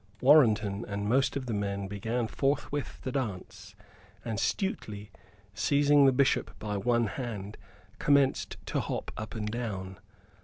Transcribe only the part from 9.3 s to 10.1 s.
and down.